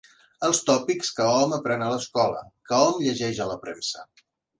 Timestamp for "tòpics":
0.69-1.11